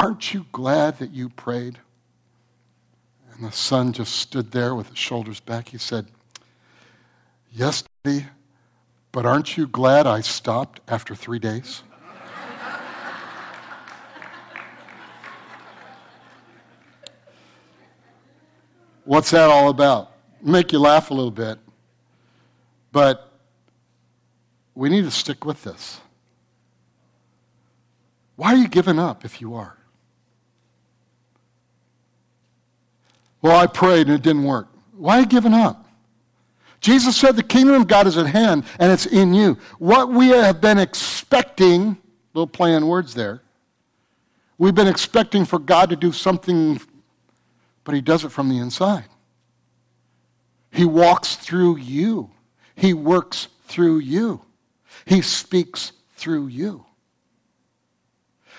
[0.00, 1.78] Aren't you glad that you prayed?
[3.34, 5.68] And the son just stood there with his shoulders back.
[5.68, 6.06] He said,
[7.52, 8.24] Yes, Daddy,
[9.12, 11.82] but aren't you glad I stopped after three days?
[19.04, 20.12] What's that all about?
[20.40, 21.58] Make you laugh a little bit.
[22.90, 23.30] But
[24.74, 26.00] we need to stick with this.
[28.36, 29.76] Why are you giving up if you are?
[33.42, 34.68] Well, I prayed and it didn't work.
[34.96, 35.86] Why are you giving up?
[36.80, 39.58] Jesus said the kingdom of God is at hand and it's in you.
[39.78, 41.96] What we have been expecting,
[42.32, 43.42] little play on words there,
[44.58, 46.80] we've been expecting for God to do something,
[47.84, 49.04] but He does it from the inside.
[50.70, 52.30] He walks through you,
[52.76, 54.40] He works through you,
[55.04, 56.86] He speaks through you.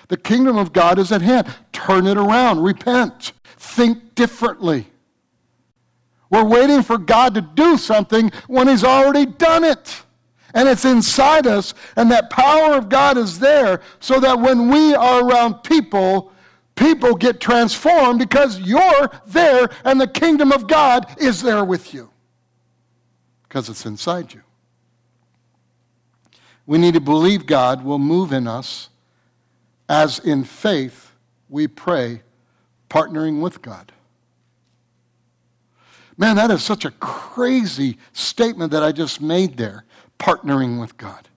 [0.09, 1.47] The kingdom of God is at hand.
[1.71, 2.61] Turn it around.
[2.61, 3.31] Repent.
[3.61, 4.87] Think differently.
[6.31, 10.01] We're waiting for God to do something when He's already done it.
[10.55, 14.95] And it's inside us, and that power of God is there so that when we
[14.95, 16.33] are around people,
[16.75, 22.09] people get transformed because you're there and the kingdom of God is there with you
[23.43, 24.41] because it's inside you.
[26.65, 28.89] We need to believe God will move in us
[29.87, 31.11] as in faith
[31.47, 32.23] we pray,
[32.91, 33.93] partnering with God.
[36.17, 39.85] Man, that is such a crazy statement that I just made there
[40.19, 41.29] partnering with God.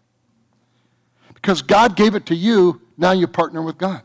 [1.32, 4.02] Because God gave it to you, now you partner with God.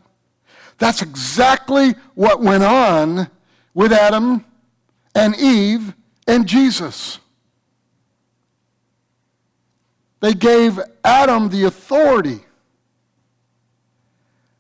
[0.78, 3.28] That's exactly what went on
[3.74, 4.46] with Adam
[5.16, 5.96] and Eve
[6.28, 7.18] and Jesus.
[10.20, 12.42] They gave Adam the authority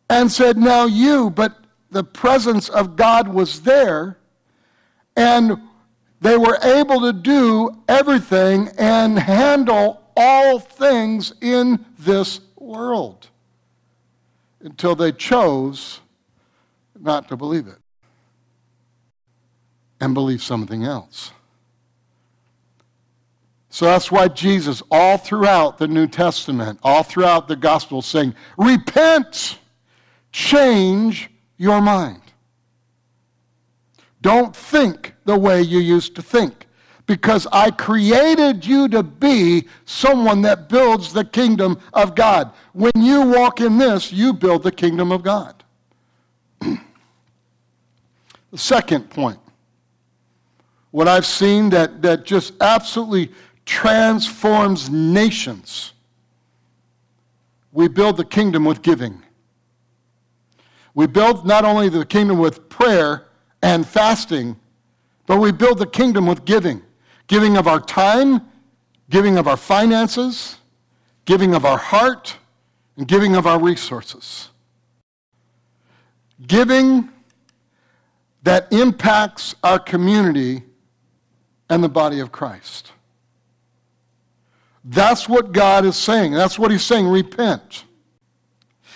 [0.09, 1.58] and said, Now you, but
[1.91, 4.17] the presence of God was there,
[5.15, 5.57] and
[6.21, 13.29] they were able to do everything and handle all things in this world
[14.61, 16.01] until they chose
[16.99, 17.77] not to believe it
[20.01, 21.31] and believe something else.
[23.69, 29.59] So that's why Jesus, all throughout the New Testament, all throughout the Gospel, saying, Repent,
[30.31, 32.21] change your mind.
[34.23, 36.65] Don't think the way you used to think
[37.05, 42.51] because I created you to be someone that builds the kingdom of God.
[42.73, 45.63] When you walk in this, you build the kingdom of God.
[46.59, 46.79] the
[48.55, 49.39] second point
[50.91, 53.31] what I've seen that, that just absolutely
[53.65, 55.93] transforms nations.
[57.71, 59.21] We build the kingdom with giving.
[60.93, 63.27] We build not only the kingdom with prayer
[63.61, 64.57] and fasting,
[65.25, 66.81] but we build the kingdom with giving
[67.29, 68.41] giving of our time,
[69.09, 70.57] giving of our finances,
[71.23, 72.35] giving of our heart,
[72.97, 74.49] and giving of our resources.
[76.45, 77.09] Giving
[78.43, 80.63] that impacts our community
[81.69, 82.91] and the body of Christ.
[84.83, 86.33] That's what God is saying.
[86.33, 87.83] That's what He's saying repent.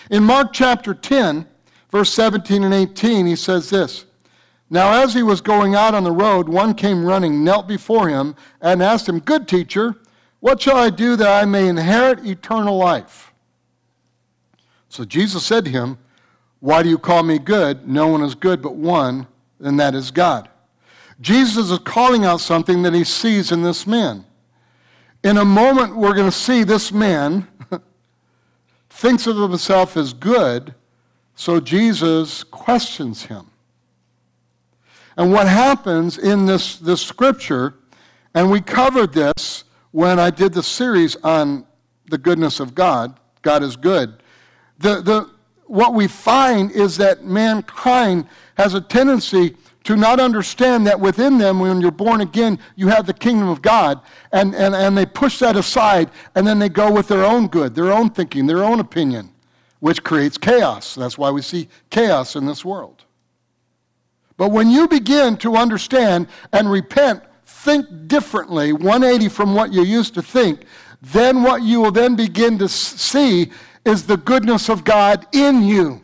[0.10, 1.48] In Mark chapter 10,
[1.94, 4.06] verse 17 and 18, He says this
[4.74, 8.36] now, as he was going out on the road, one came running, knelt before him,
[8.60, 9.96] and asked him, Good teacher,
[10.40, 13.32] what shall I do that I may inherit eternal life?
[14.90, 16.00] So Jesus said to him,
[16.60, 17.88] Why do you call me good?
[17.88, 19.28] No one is good but one,
[19.60, 20.50] and that is God.
[21.22, 24.26] Jesus is calling out something that he sees in this man.
[25.24, 27.48] In a moment, we're going to see this man
[28.90, 30.74] thinks of himself as good,
[31.36, 33.48] so Jesus questions him.
[35.18, 37.76] And what happens in this, this scripture,
[38.34, 41.66] and we covered this when I did the series on
[42.10, 44.24] the goodness of God, God is good.
[44.80, 45.30] The, the,
[45.66, 51.60] what we find is that mankind has a tendency to not understand that within them,
[51.60, 54.00] when you're born again, you have the kingdom of God,
[54.32, 57.76] and, and, and they push that aside, and then they go with their own good,
[57.76, 59.33] their own thinking, their own opinion,
[59.84, 60.96] which creates chaos.
[60.96, 63.04] That's why we see chaos in this world.
[64.38, 70.14] But when you begin to understand and repent, think differently, 180 from what you used
[70.14, 70.64] to think,
[71.02, 73.52] then what you will then begin to see
[73.84, 76.02] is the goodness of God in you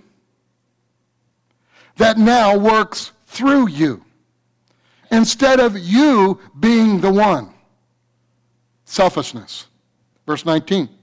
[1.95, 4.03] that now works through you
[5.09, 7.53] instead of you being the one.
[8.83, 9.67] Selfishness.
[10.25, 10.98] Verse 19.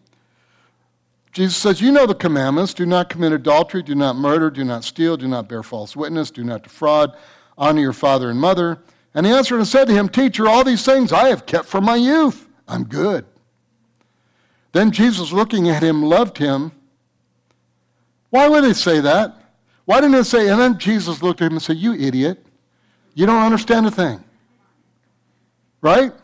[1.37, 4.85] Jesus says, You know the commandments do not commit adultery, do not murder, do not
[4.85, 7.15] steal, do not bear false witness, do not defraud,
[7.59, 8.79] honor your father and mother.
[9.13, 11.85] And he answered and said to him, Teacher, all these things I have kept from
[11.85, 12.49] my youth.
[12.67, 13.27] I'm good.
[14.73, 16.73] Then Jesus, looking at him, loved him.
[18.31, 19.37] Why would he say that?
[19.85, 22.47] Why didn't it say, and then Jesus looked at him and said, You idiot.
[23.13, 24.25] You don't understand a thing.
[25.83, 26.15] Right?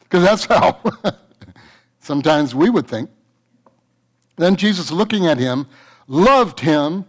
[0.00, 0.80] Because that's how
[2.00, 3.10] sometimes we would think.
[4.36, 5.66] Then Jesus, looking at him,
[6.06, 7.04] loved him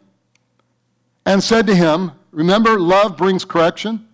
[1.25, 4.07] and said to him, Remember, love brings correction.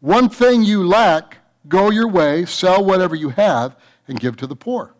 [0.00, 1.38] One thing you lack,
[1.68, 3.76] go your way, sell whatever you have,
[4.08, 4.94] and give to the poor.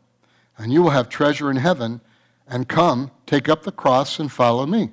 [0.59, 2.01] And you will have treasure in heaven,
[2.47, 4.91] and come, take up the cross, and follow me.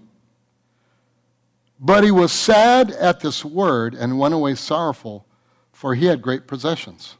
[1.79, 5.25] But he was sad at this word and went away sorrowful,
[5.71, 7.17] for he had great possessions.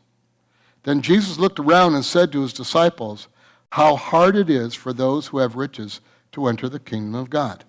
[0.84, 3.28] Then Jesus looked around and said to his disciples,
[3.72, 6.02] how hard it is for those who have riches
[6.32, 7.64] to enter the kingdom of God.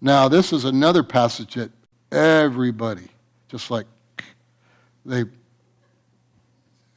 [0.00, 1.70] Now, this is another passage that
[2.12, 3.08] everybody,
[3.48, 3.86] just like
[5.04, 5.24] they,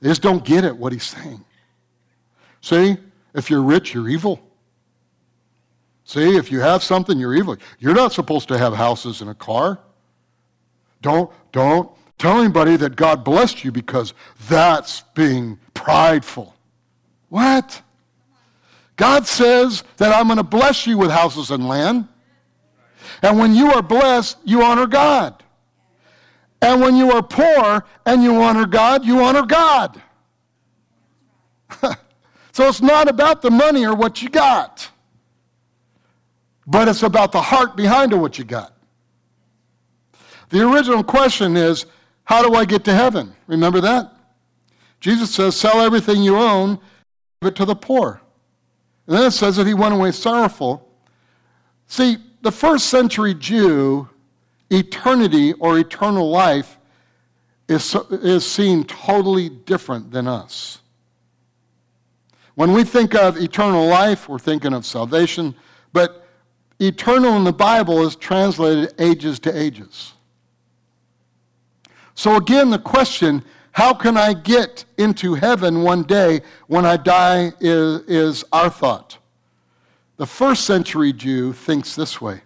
[0.00, 1.44] they just don't get it, what he's saying.
[2.60, 2.96] See,
[3.34, 4.40] if you're rich, you're evil.
[6.04, 7.56] See, if you have something, you're evil.
[7.78, 9.78] You're not supposed to have houses and a car.
[11.02, 14.14] Don't, don't tell anybody that God blessed you because
[14.48, 16.55] that's being prideful.
[17.28, 17.82] What?
[18.96, 22.08] God says that I'm going to bless you with houses and land.
[23.22, 25.42] And when you are blessed, you honor God.
[26.62, 30.00] And when you are poor and you honor God, you honor God.
[32.52, 34.88] so it's not about the money or what you got,
[36.66, 38.72] but it's about the heart behind what you got.
[40.48, 41.86] The original question is
[42.24, 43.34] how do I get to heaven?
[43.46, 44.12] Remember that?
[45.00, 46.80] Jesus says, sell everything you own,
[47.40, 48.20] give it to the poor.
[49.06, 50.88] And then it says that he went away sorrowful.
[51.86, 54.08] See, the first century Jew,
[54.70, 56.78] eternity or eternal life
[57.68, 60.80] is, is seen totally different than us.
[62.54, 65.54] When we think of eternal life, we're thinking of salvation,
[65.92, 66.26] but
[66.80, 70.14] eternal in the Bible is translated ages to ages.
[72.14, 73.44] So, again, the question
[73.76, 79.18] how can I get into heaven one day when I die is, is our thought.
[80.16, 82.40] The first century Jew thinks this way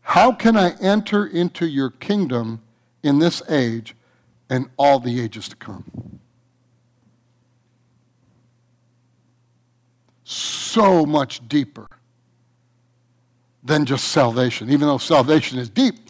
[0.00, 2.60] How can I enter into your kingdom
[3.04, 3.94] in this age
[4.48, 6.18] and all the ages to come?
[10.24, 11.86] So much deeper
[13.62, 16.09] than just salvation, even though salvation is deep.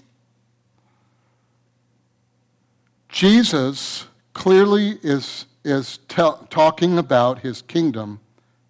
[3.10, 8.20] Jesus clearly is, is talking about his kingdom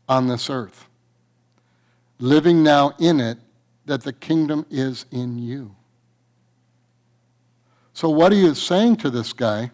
[0.08, 0.88] on this earth,
[2.18, 3.38] living now in it,
[3.86, 5.74] that the kingdom is in you.
[7.92, 9.70] So, what he is saying to this guy,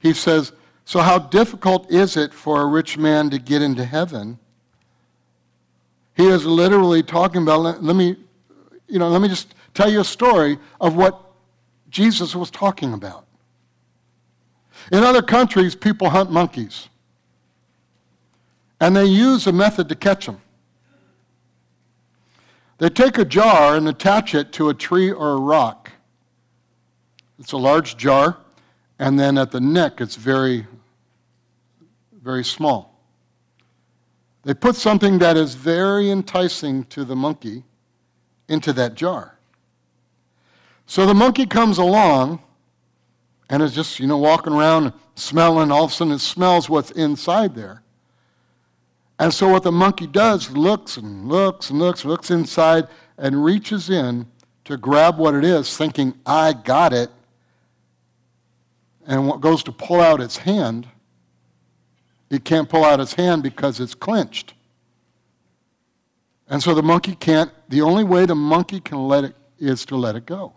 [0.00, 0.52] he says,
[0.84, 4.38] So, how difficult is it for a rich man to get into heaven?
[6.14, 8.16] He is literally talking about, let, let me,
[8.86, 11.20] you know, let me just tell you a story of what
[11.88, 13.26] Jesus was talking about.
[14.90, 16.88] In other countries, people hunt monkeys.
[18.80, 20.40] And they use a method to catch them.
[22.78, 25.92] They take a jar and attach it to a tree or a rock.
[27.38, 28.38] It's a large jar,
[28.98, 30.66] and then at the neck, it's very,
[32.22, 32.98] very small.
[34.42, 37.62] They put something that is very enticing to the monkey
[38.48, 39.38] into that jar.
[40.86, 42.40] So the monkey comes along
[43.52, 46.90] and is just, you know, walking around smelling, all of a sudden it smells what's
[46.92, 47.82] inside there.
[49.18, 52.88] And so what the monkey does, looks and looks and looks, looks inside
[53.18, 54.26] and reaches in
[54.64, 57.10] to grab what it is, thinking, I got it.
[59.06, 60.88] And what goes to pull out its hand,
[62.30, 64.54] it can't pull out its hand because it's clenched.
[66.48, 69.96] And so the monkey can't, the only way the monkey can let it is to
[69.96, 70.54] let it go.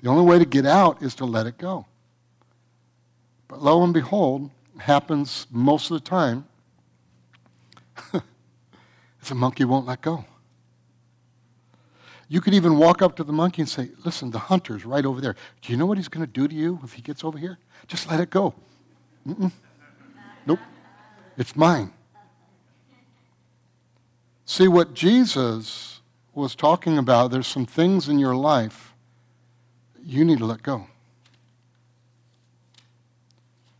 [0.00, 1.84] The only way to get out is to let it go.
[3.50, 4.48] But lo and behold,
[4.78, 6.46] happens most of the time,
[8.12, 10.24] the monkey won't let go.
[12.28, 15.20] You could even walk up to the monkey and say, Listen, the hunter's right over
[15.20, 15.34] there.
[15.62, 17.58] Do you know what he's going to do to you if he gets over here?
[17.88, 18.54] Just let it go.
[19.26, 19.50] Mm-mm.
[20.46, 20.60] Nope.
[21.36, 21.92] It's mine.
[24.44, 26.02] See, what Jesus
[26.34, 28.94] was talking about, there's some things in your life
[30.04, 30.86] you need to let go.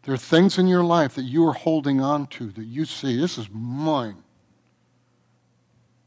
[0.03, 3.20] There are things in your life that you are holding on to that you see,
[3.20, 4.16] this is mine.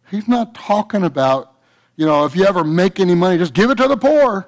[0.09, 1.53] He's not talking about,
[1.95, 4.47] you know, if you ever make any money, just give it to the poor.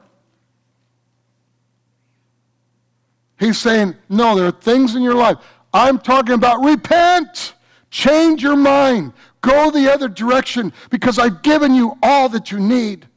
[3.39, 5.37] He's saying, no, there are things in your life.
[5.73, 7.53] I'm talking about repent.
[7.91, 9.13] Change your mind.
[9.41, 13.07] Go the other direction because I've given you all that you need.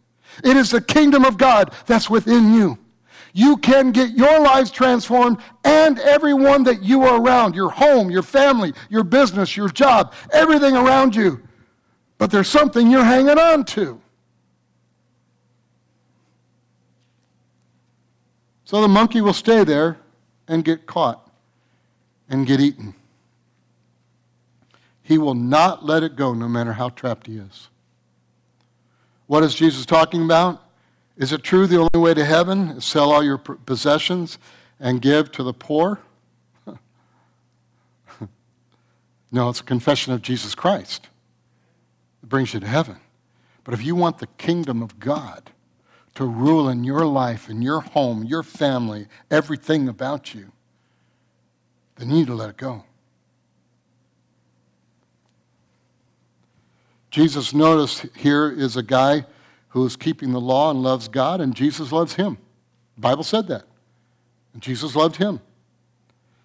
[0.45, 2.79] It is the kingdom of God that's within you
[3.39, 8.25] you can get your lives transformed and everyone that you are around your home, your
[8.25, 11.41] family, your business, your job, everything around you.
[12.19, 14.01] But there's something you're hanging on to.
[18.65, 19.99] So the monkey will stay there
[20.49, 21.31] and get caught
[22.29, 22.93] and get eaten.
[25.05, 27.69] He will not let it go no matter how trapped he is.
[29.29, 30.68] What is Jesus talking about?
[31.19, 34.39] Is it true the only way to heaven is sell all your possessions
[34.79, 36.01] and give to the poor?
[39.31, 41.09] No, it's a confession of Jesus Christ.
[42.23, 42.97] It brings you to heaven.
[43.63, 45.51] But if you want the kingdom of God
[46.15, 50.51] to rule in your life, in your home, your family, everything about you,
[51.97, 52.85] then you need to let it go.
[57.11, 59.27] Jesus noticed here is a guy
[59.69, 62.39] who is keeping the law and loves God, and Jesus loves him.
[62.97, 63.65] The Bible said that.
[64.53, 65.41] And Jesus loved him.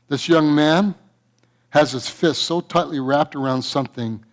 [0.08, 0.96] This young man
[1.70, 4.24] has his fist so tightly wrapped around something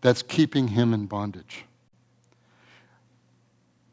[0.00, 1.64] that's keeping him in bondage.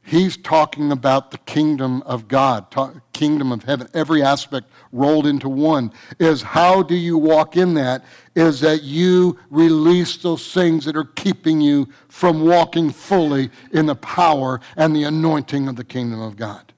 [0.07, 2.67] He's talking about the kingdom of God,
[3.11, 5.91] kingdom of heaven, every aspect rolled into one.
[6.19, 8.05] Is how do you walk in that?
[8.35, 13.95] Is that you release those things that are keeping you from walking fully in the
[13.95, 16.71] power and the anointing of the kingdom of God.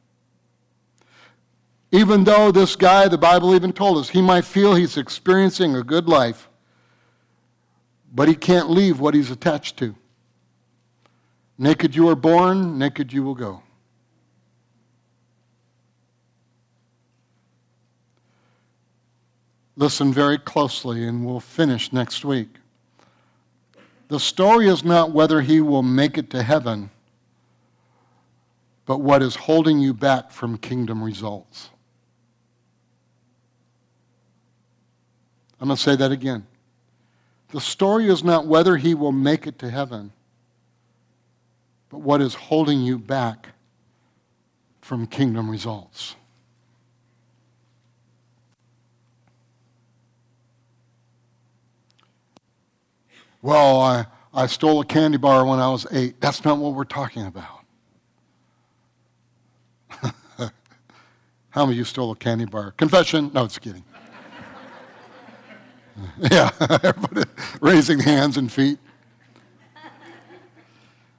[1.92, 5.84] Even though this guy, the Bible even told us, he might feel he's experiencing a
[5.84, 6.48] good life,
[8.14, 9.96] but he can't leave what he's attached to.
[11.58, 13.64] Naked you are born, naked you will go.
[19.76, 22.50] Listen very closely, and we'll finish next week.
[24.08, 26.90] The story is not whether he will make it to heaven,
[28.86, 31.70] but what is holding you back from kingdom results.
[35.60, 36.46] I'm going to say that again.
[37.50, 40.12] The story is not whether he will make it to heaven,
[41.90, 43.50] but what is holding you back
[44.88, 46.16] from kingdom results.
[53.42, 56.22] Well, I, I stole a candy bar when I was eight.
[56.22, 57.66] That's not what we're talking about.
[61.50, 62.72] How many of you stole a candy bar?
[62.72, 63.30] Confession?
[63.34, 63.84] No, it's kidding.
[66.32, 66.50] yeah,
[67.62, 68.80] raising hands and feet.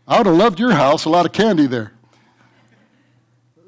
[0.08, 1.92] I would have loved your house, a lot of candy there.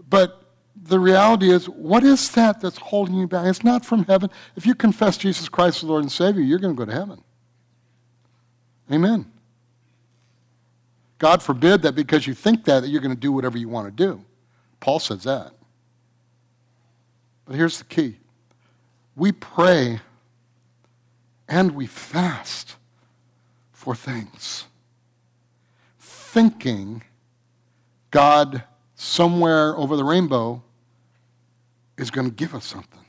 [0.08, 0.42] But
[0.74, 3.46] the reality is, what is that that's holding you back?
[3.46, 4.30] It's not from heaven.
[4.56, 7.22] If you confess Jesus Christ as Lord and Savior, you're going to go to heaven.
[8.90, 9.30] Amen.
[11.18, 13.94] God forbid that because you think that, that you're going to do whatever you want
[13.94, 14.24] to do.
[14.80, 15.52] Paul says that.
[17.44, 18.16] But here's the key
[19.14, 20.00] we pray
[21.46, 22.76] and we fast
[23.72, 24.64] for things
[26.32, 27.02] thinking
[28.10, 28.62] God
[28.94, 30.62] somewhere over the rainbow
[31.96, 33.04] is going to give us something.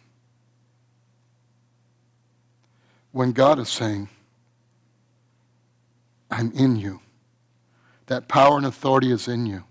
[3.12, 4.10] When God is saying,
[6.32, 7.02] I'm in you.
[8.08, 9.64] That power and authority is in you.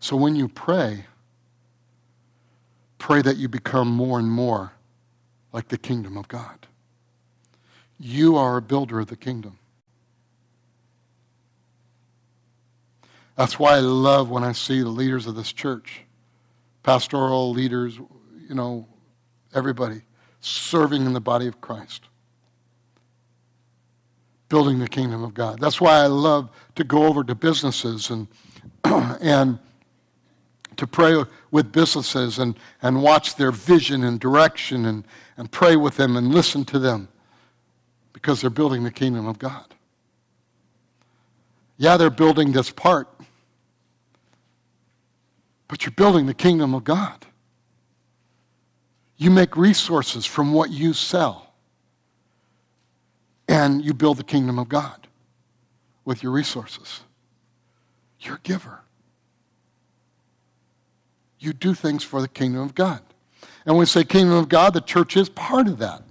[0.00, 1.06] So when you pray,
[2.98, 4.72] pray that you become more and more
[5.52, 6.66] like the kingdom of God.
[7.98, 9.58] You are a builder of the kingdom.
[13.36, 16.02] That's why I love when I see the leaders of this church,
[16.82, 17.98] pastoral leaders,
[18.48, 18.86] you know,
[19.54, 20.02] everybody
[20.40, 22.04] serving in the body of Christ,
[24.48, 25.60] building the kingdom of God.
[25.60, 28.28] That's why I love to go over to businesses and
[28.84, 29.58] and
[30.76, 35.06] to pray with businesses and, and watch their vision and direction and,
[35.36, 37.08] and pray with them and listen to them
[38.12, 39.74] because they're building the kingdom of God.
[41.78, 43.08] Yeah, they're building this part,
[45.68, 47.26] but you're building the kingdom of God.
[49.16, 51.54] You make resources from what you sell,
[53.48, 55.06] and you build the kingdom of God
[56.04, 57.00] with your resources.
[58.20, 58.80] You're a giver.
[61.38, 63.00] You do things for the kingdom of God.
[63.64, 66.02] And when we say kingdom of God, the church is part of that.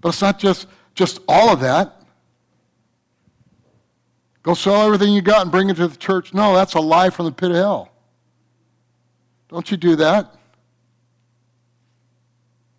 [0.00, 2.02] But it's not just, just all of that.
[4.46, 6.32] Go sell everything you got and bring it to the church.
[6.32, 7.90] No, that's a lie from the pit of hell.
[9.48, 10.32] Don't you do that.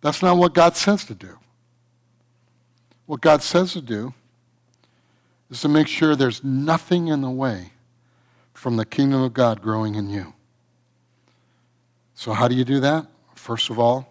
[0.00, 1.38] That's not what God says to do.
[3.04, 4.14] What God says to do
[5.50, 7.72] is to make sure there's nothing in the way
[8.54, 10.32] from the kingdom of God growing in you.
[12.14, 13.06] So, how do you do that?
[13.34, 14.10] First of all,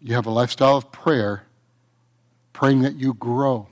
[0.00, 1.44] you have a lifestyle of prayer,
[2.54, 3.68] praying that you grow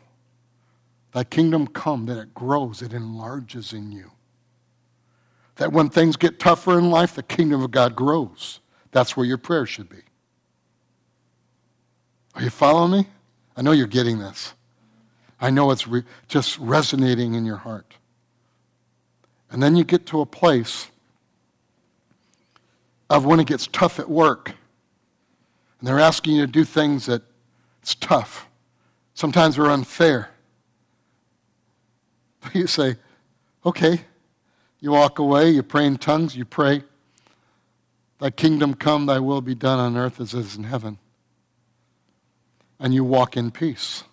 [1.12, 4.10] Thy kingdom come, that it grows, it enlarges in you.
[5.56, 8.60] That when things get tougher in life, the kingdom of God grows.
[8.90, 10.00] That's where your prayer should be.
[12.34, 13.06] Are you following me?
[13.56, 14.54] I know you're getting this.
[15.40, 17.94] I know it's re- just resonating in your heart.
[19.50, 20.88] And then you get to a place
[23.10, 24.54] of when it gets tough at work.
[25.78, 27.22] And they're asking you to do things that
[27.82, 28.46] it's tough.
[29.12, 30.32] Sometimes they're unfair.
[32.55, 32.97] You say,
[33.64, 34.01] okay.
[34.80, 36.82] You walk away, you pray in tongues, you pray,
[38.22, 40.97] Thy kingdom come, thy will be done on earth as it is in heaven.
[42.78, 44.05] And you walk in peace.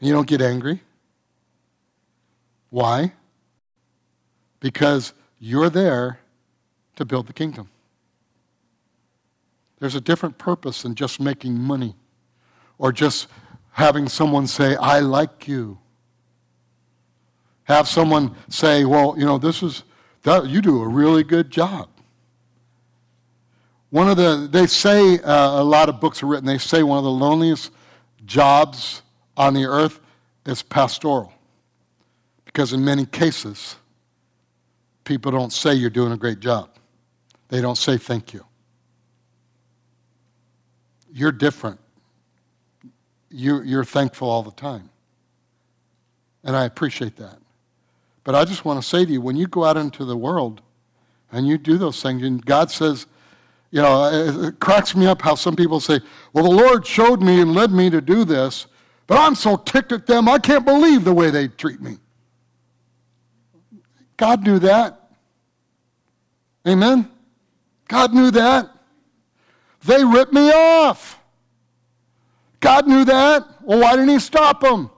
[0.00, 0.80] You don't get angry.
[2.70, 3.12] Why?
[4.60, 6.20] Because you're there
[6.96, 7.68] to build the kingdom.
[9.78, 11.96] There's a different purpose than just making money
[12.78, 13.28] or just
[13.72, 15.76] having someone say, I like you.
[17.68, 19.82] Have someone say, well, you know, this is,
[20.22, 21.90] that, you do a really good job.
[23.90, 26.96] One of the, they say, uh, a lot of books are written, they say one
[26.96, 27.70] of the loneliest
[28.24, 29.02] jobs
[29.36, 30.00] on the earth
[30.46, 31.30] is pastoral.
[32.46, 33.76] Because in many cases,
[35.04, 36.70] people don't say you're doing a great job,
[37.48, 38.46] they don't say thank you.
[41.12, 41.80] You're different.
[43.30, 44.88] You, you're thankful all the time.
[46.44, 47.38] And I appreciate that.
[48.28, 50.60] But I just want to say to you when you go out into the world
[51.32, 53.06] and you do those things, and God says,
[53.70, 55.98] you know, it cracks me up how some people say,
[56.34, 58.66] well, the Lord showed me and led me to do this,
[59.06, 61.96] but I'm so ticked at them, I can't believe the way they treat me.
[64.18, 65.08] God knew that.
[66.66, 67.10] Amen?
[67.88, 68.68] God knew that.
[69.86, 71.18] They ripped me off.
[72.60, 73.46] God knew that.
[73.62, 74.90] Well, why didn't He stop them?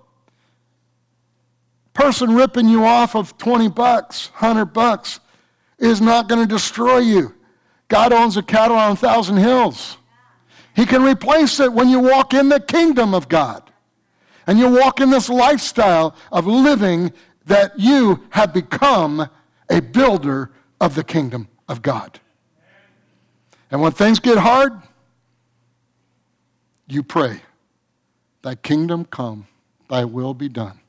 [1.93, 5.21] Person ripping you off of 20 bucks, 100 bucks,
[5.79, 7.35] is not going to destroy you.
[7.89, 9.97] God owns a cattle on a thousand hills.
[10.77, 13.71] He can replace it when you walk in the kingdom of God.
[14.47, 17.13] And you walk in this lifestyle of living
[17.47, 19.29] that you have become
[19.69, 22.21] a builder of the kingdom of God.
[23.71, 24.81] And when things get hard,
[26.89, 27.41] you pray,
[28.43, 29.47] Thy kingdom come,
[29.89, 30.80] Thy will be done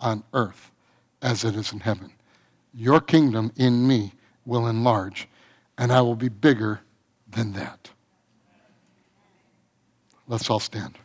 [0.00, 0.70] on earth
[1.22, 2.12] as it is in heaven.
[2.72, 4.12] Your kingdom in me
[4.44, 5.28] will enlarge
[5.76, 6.80] and I will be bigger
[7.30, 7.90] than that.
[10.26, 10.98] Let's all stand.